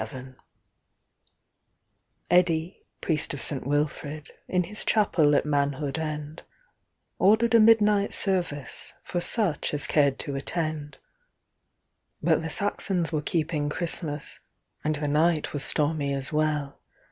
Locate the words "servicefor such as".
8.09-9.85